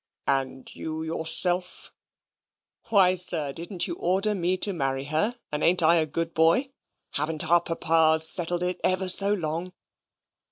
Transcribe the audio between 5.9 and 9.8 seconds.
a good boy? Haven't our Papas settled it ever so long?"